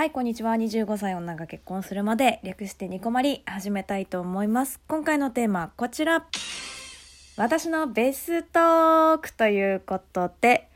[0.00, 0.54] はい、こんにちは。
[0.54, 4.80] 25歳女が結婚するまで、略してニコマリ、始めたいと思います。
[4.88, 6.24] 今回のテーマ、こちら。
[7.36, 10.70] 私のベストークということで、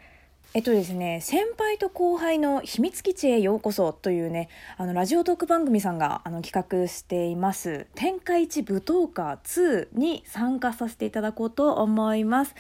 [0.53, 12.55] えっとですね、先輩と後輩の秘密基地へようこそというね、あの、ラジオトーク番組さんがあの企画しています、天下一舞踏家2に参加させていただこうと思います。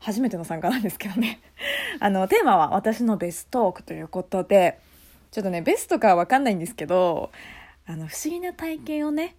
[0.00, 1.40] 初めての参加なんですけどね。
[1.98, 4.80] あの、テーマは私のベストークということで、
[5.30, 7.30] ちょっとね、ベストかはわかんないんですけど、
[7.86, 9.36] あの、不思議な体験をね、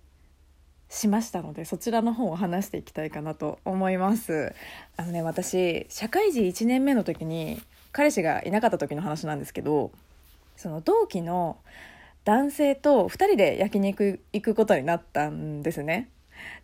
[0.91, 4.53] しましたのでそちらの方を話していきたいかなと思います。
[4.97, 7.61] あのね私社会人1年目の時に
[7.93, 9.91] 彼氏がいなかった時の話なんですけど
[10.57, 11.57] その同期の
[12.25, 16.09] 男性と2人で焼肉行くことになったんですね。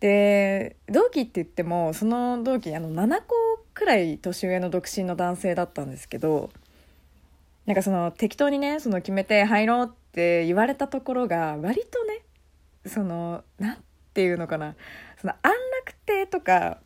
[0.02, 3.34] で同期って言ってもその同期あの7個
[3.74, 6.50] くらい年上の独身の男性だったんですけど
[7.68, 12.22] なんかその適当にねその決めて入ろうって言われたところが割とね
[12.86, 13.78] そのなん
[14.14, 14.76] ていうのかな。
[15.20, 16.78] その安楽亭とか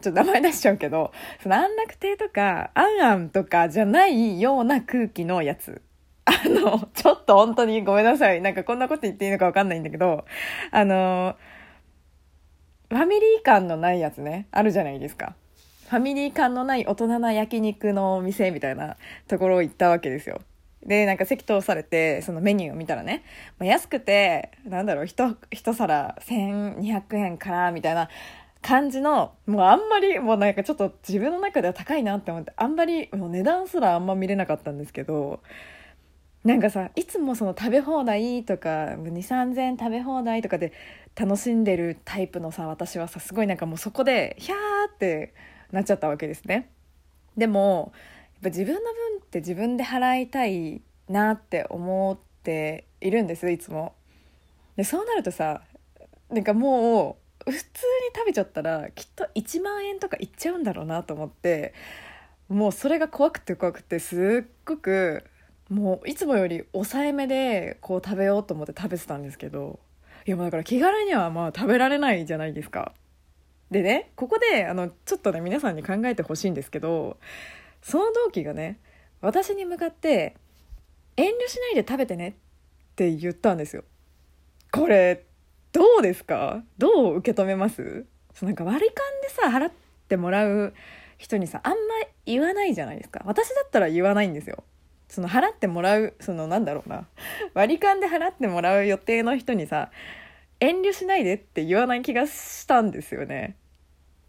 [0.00, 5.82] ちょっと名前出しちゃうけどその安楽亭とかあんあんとかじゃないような空気のやつ。
[6.24, 8.40] あのちょっと本当にごめんなさい。
[8.40, 10.24] なんかこんなこと言っていいのか分かんないんだけど
[10.70, 11.34] あの
[12.90, 15.34] ファミリー感のないやつねあるじゃないですか。
[15.92, 18.96] ファミリー感のない大人な焼肉のお店みたいな
[19.28, 20.40] ところを行ったわけですよ。
[20.86, 23.24] で、なんか席通されて、そのメニューを見たらね、
[23.58, 28.08] まあ、安くて、なんだろう、一、一皿1200円から、みたいな
[28.62, 35.40] 感じの、もうあんまり、もうなんかちょっと自分の中では高いなって思って、あんまり、もう値段すらあんま見れなかったんですけど、
[36.42, 40.72] なんかさ、いつもその食べ放題とか、2、3000円食べ放題とかで
[41.14, 44.58] 楽しんでるタイプのさ、私はさ、すごいなんかもうそこで、ひゃー
[44.90, 45.34] って
[45.72, 46.70] なっちゃったわけですね。
[47.36, 47.92] でも、
[48.42, 53.94] やっぱ自分の分って自分で払いたいなって思っているんですいつも
[54.76, 55.62] でそうなるとさ
[56.30, 57.64] なんかもう普通に
[58.14, 61.74] 食べちゃったらきっと1万円とかいっちゃうんだろうなと思って
[62.48, 65.24] もうそれが怖くて怖くてすっごく
[65.68, 69.80] もういつもより抑えめでこう食べようと思って食べてたんですけど
[70.26, 72.92] いやもうだから気軽にはまあ食べられないじゃないですか
[73.72, 77.16] でねここであのちょっとね皆さんに考えてほしいんですけど
[77.82, 78.78] その同期がね
[79.20, 80.36] 私に向かって
[81.16, 82.28] 「遠慮しないで食べてね」
[82.92, 83.82] って言ったんですよ。
[84.70, 85.24] これ
[85.72, 86.62] どうですか？
[86.76, 88.04] どう受け止めます？
[88.34, 89.72] そなんか割り勘でさ払っ
[90.08, 90.74] てもらう
[91.16, 91.78] 人にさあんま
[92.26, 93.22] 言わないじゃないですか。
[93.24, 94.64] 私だったら言わないんですよ。
[95.08, 97.06] その払ってもらうそのなんだろうな。
[97.54, 99.90] 割り勘で払ってもらう予定の人にさ
[100.60, 103.56] 遠慮しないでって言わない気がしたんですよね。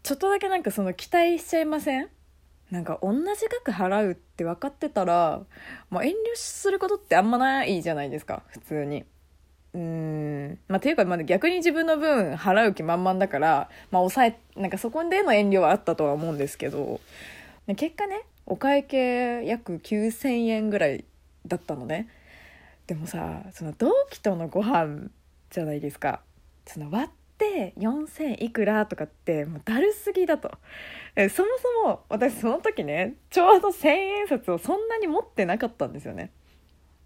[0.04, 2.08] ちょっとだけなんかその期待しちゃいません？
[2.70, 3.20] なんか同じ
[3.64, 5.40] 額払うって分かってたら、
[5.90, 9.04] まあ、遠慮することってあんまないじゃないですか普通に。
[9.72, 10.58] うん。
[10.68, 17.00] まあ、ていうか、まあ、逆に自分の分払う気満々だから、まあ、抑えなんかそこでの遠慮はあったとは思うんですけど
[17.74, 21.04] 結果ねお会計約9,000円ぐらい
[21.46, 22.08] だったのね。
[22.86, 25.08] でもさその同期とのご飯
[25.48, 26.20] じゃないですか。
[26.66, 30.50] その割って4,000いくらとかってもうだるすぎだと。
[31.16, 31.48] そも
[31.82, 36.30] そも私その時ねちょうど1,000円札をそんなに持ってなかったんですよね。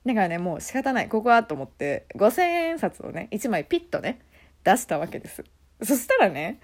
[0.07, 1.09] だからねもう仕方ない。
[1.09, 4.21] ここはと思って5,000円札をね1枚ピッとね
[4.65, 5.45] 出したわけです。
[5.83, 6.61] そしたらね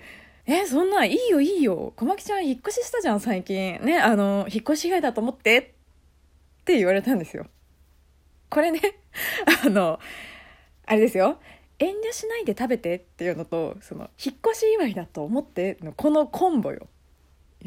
[0.47, 1.93] えそんなんいいよいいよ。
[1.97, 3.81] 小牧ちゃん引っ越ししたじゃん最近。
[3.83, 5.59] ねあの引っ越し以外だと思って。
[5.59, 7.47] って言われたんですよ。
[8.49, 8.81] これね
[9.67, 9.99] あの
[10.87, 11.39] あれですよ。
[11.79, 16.87] 遠慮しないで食べてっていうのとその引っ越し祝いだと思ってのこのコンボよ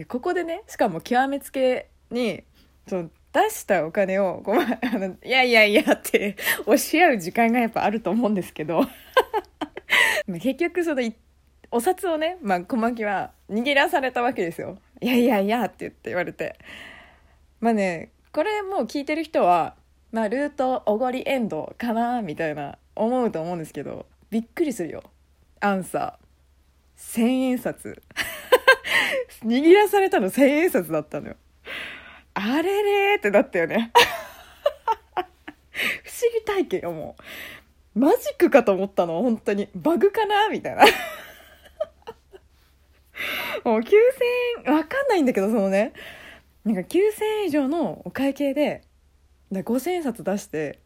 [0.07, 2.43] ここでねしかも極めつけに
[2.87, 8.83] その出したお金をごめんあのいやいやいやって押し合う時間がやっぱあると思うんですけど
[10.27, 11.01] 結局その
[11.69, 14.77] お札をね、まあ、小牧は握らされたわけですよ。
[15.01, 16.57] いやいやいやって言って言われて。
[17.59, 19.75] まあね、これもう聞いてる人は、
[20.11, 25.03] まあ、ルートおごりエンドかなみたいな思うと思うんですけど、びっくりするよ。
[25.59, 26.27] アンサー。
[26.95, 28.01] 千円札。
[29.45, 31.35] 握らされたの千円札だったのよ。
[32.33, 33.91] あれれってなったよね。
[35.73, 37.15] 不思議体験よ、も
[37.95, 37.99] う。
[37.99, 39.69] マジックかと思ったの、本当に。
[39.75, 40.85] バグかなみたいな。
[43.63, 43.93] もう9000
[44.67, 45.93] 円、わかんないんだけど、そのね、
[46.63, 48.83] なんか9000円以上のお会計で、
[49.51, 50.79] 5000円札出して、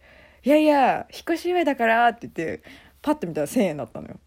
[0.43, 2.63] いやいや、引っ越し祝いだからって言って、
[3.01, 4.19] パッと見たら1000円だったのよ。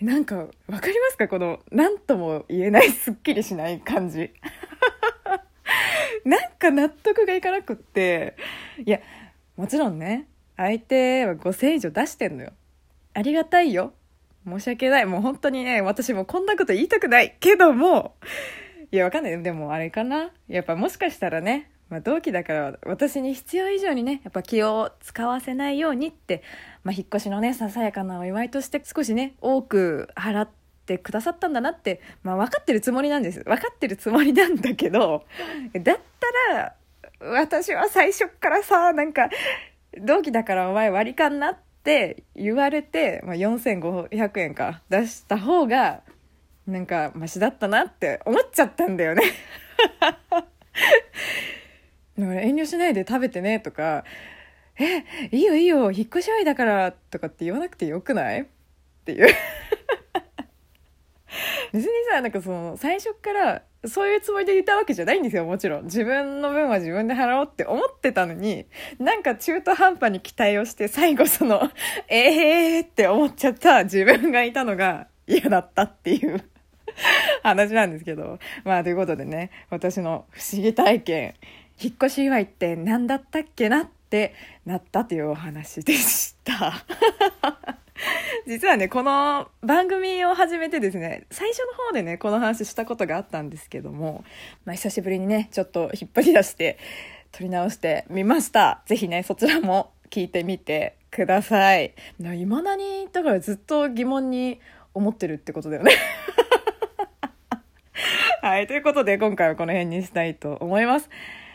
[0.00, 1.28] なんか、わかりますか？
[1.28, 4.32] この、なんとも言えないすっきりしない感じ。
[6.24, 8.36] なんか納得がいかなくって、
[8.84, 9.00] いや、
[9.56, 10.26] もちろんね
[10.56, 12.52] 相手は5000円以上出してんのよ。
[13.12, 13.92] ありがたいよ。
[14.46, 15.06] 申し訳ない。
[15.06, 18.14] もう本当にね私もこんなこと言いたくないけども。
[18.90, 19.42] いやわかんない。
[19.42, 20.30] でもあれかな。
[20.48, 26.42] やっぱもしかしたらねまあ、同期だから私に必要以上にねやっぱ気を使わせないようにって、
[26.84, 30.48] まあ、引っ越しのねささやかなお祝いとして少しね多く払っ
[30.86, 33.42] てくださったんだなって、まあ、分かってるつもりなんです。
[33.44, 35.24] 分かってるつもりなんだけど
[35.74, 35.98] だっ
[36.48, 36.74] たら
[37.20, 39.28] 私は最初からさなんか
[40.00, 46.02] 同期だからお前割り勘なって言われて、まあ、4500円か出した方が
[46.66, 49.22] なんかマシだったなって思っちゃったんだよね。
[52.20, 54.04] だから遠慮しないで食べてねとか、
[54.78, 58.42] え、いいよいいよ、引っ越し愛だからとかって言わなくてよくない？
[58.42, 58.46] っ
[59.04, 59.26] ていう
[61.72, 65.84] 別にさ、なんかその、最初からそういうつもりで言ったわけじゃないんですよ、もちろん。
[65.84, 68.66] 自分の分は自分で払おうって思ってたのに、
[68.98, 71.70] なんか中途半端に期待をして、最後その、
[72.08, 76.42] え えーって思っちゃった自分がいたのが嫌だったっていう
[77.42, 78.38] 話なんですけど。
[78.64, 81.34] まあ、ということでね、私の不思議体験、
[81.82, 84.34] 引っ越し祝いって何だったっけなって
[84.66, 86.74] なったというお話でした。
[88.46, 94.24] 実はね、この番組を始めてですね、最初の方でね、この話したことがあったんですけども、
[94.66, 96.78] まあ、久しぶりにね、ちょっと引っ張り出して、
[97.32, 98.82] 撮り直してみました。
[98.86, 101.94] ぜひね、そちらも聞いてみてください。
[102.18, 104.60] いまだに、だからずっと疑問に
[104.92, 105.92] 思ってるってことだよね。
[108.42, 111.08] はい、ということで今回はこの辺にしたいと思います。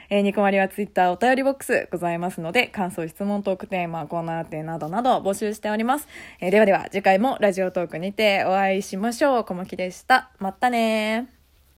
[0.09, 6.07] えー、ニコマリはツイッターお便りボックスございますので、感想、質問、トークテーマ、コーナー展などなど募集しております。
[6.39, 9.43] えー、ではでは、次回もラジオトークにてお会いしましょう。
[9.43, 10.31] 小牧でした。
[10.39, 11.34] またね